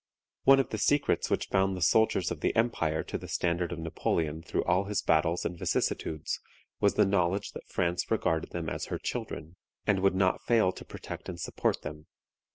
[0.45, 3.77] One of the secrets which bound the soldiers of the empire to the standard of
[3.77, 6.39] Napoleon through all his battles and vicissitudes
[6.79, 10.85] was the knowledge that France regarded them as her children, and would not fail to
[10.85, 12.07] protect and support them.